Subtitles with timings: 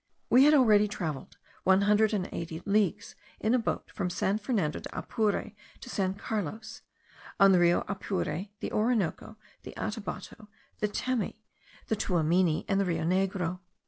[0.31, 4.79] We had already travelled one hundred and eighty leagues in a boat from San Fernando
[4.79, 6.81] de Apure to San Carlos,
[7.39, 10.47] on the Rio Apure, the Orinoco, the Atabapo,
[10.79, 11.43] the Temi,
[11.85, 13.59] the Tuamini, and the Rio Negro.